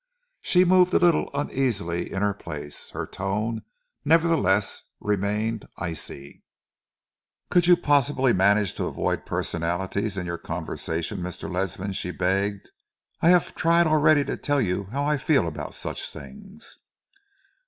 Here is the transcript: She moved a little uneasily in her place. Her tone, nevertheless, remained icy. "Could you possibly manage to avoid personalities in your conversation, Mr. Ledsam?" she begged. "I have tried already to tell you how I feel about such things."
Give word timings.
She 0.41 0.65
moved 0.65 0.95
a 0.95 0.97
little 0.97 1.29
uneasily 1.31 2.11
in 2.11 2.23
her 2.23 2.33
place. 2.33 2.89
Her 2.89 3.05
tone, 3.05 3.61
nevertheless, 4.03 4.81
remained 4.99 5.67
icy. 5.77 6.43
"Could 7.51 7.67
you 7.67 7.77
possibly 7.77 8.33
manage 8.33 8.73
to 8.77 8.85
avoid 8.85 9.27
personalities 9.27 10.17
in 10.17 10.25
your 10.25 10.39
conversation, 10.39 11.19
Mr. 11.19 11.47
Ledsam?" 11.51 11.93
she 11.93 12.09
begged. 12.09 12.71
"I 13.21 13.29
have 13.29 13.53
tried 13.53 13.85
already 13.85 14.25
to 14.25 14.37
tell 14.37 14.59
you 14.59 14.85
how 14.85 15.05
I 15.05 15.17
feel 15.17 15.47
about 15.47 15.75
such 15.75 16.09
things." 16.09 16.77